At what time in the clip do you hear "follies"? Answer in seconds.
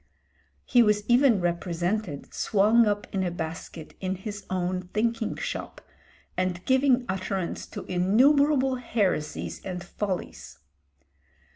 9.83-10.57